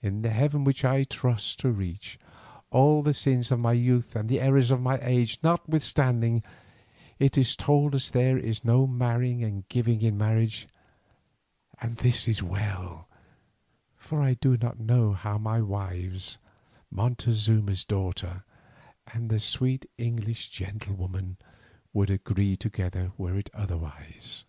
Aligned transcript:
In 0.00 0.22
the 0.22 0.30
heaven 0.30 0.62
which 0.62 0.84
I 0.84 1.02
trust 1.02 1.58
to 1.58 1.72
reach, 1.72 2.20
all 2.70 3.02
the 3.02 3.12
sins 3.12 3.50
of 3.50 3.58
my 3.58 3.72
youth 3.72 4.14
and 4.14 4.28
the 4.28 4.40
errors 4.40 4.70
of 4.70 4.80
my 4.80 5.00
age 5.00 5.40
notwithstanding, 5.42 6.44
it 7.18 7.36
is 7.36 7.56
told 7.56 7.96
us 7.96 8.10
there 8.10 8.38
is 8.38 8.64
no 8.64 8.86
marrying 8.86 9.42
and 9.42 9.68
giving 9.68 10.02
in 10.02 10.16
marriage; 10.16 10.68
and 11.80 11.96
this 11.96 12.28
is 12.28 12.44
well, 12.44 13.08
for 13.96 14.22
I 14.22 14.34
do 14.34 14.56
not 14.56 14.78
know 14.78 15.14
how 15.14 15.36
my 15.36 15.60
wives, 15.60 16.38
Montezuma's 16.92 17.84
daughter 17.84 18.44
and 19.12 19.30
the 19.30 19.40
sweet 19.40 19.84
English 19.98 20.50
gentlewoman, 20.50 21.38
would 21.92 22.08
agree 22.08 22.56
together 22.56 23.10
were 23.18 23.36
it 23.36 23.50
otherwise. 23.52 24.44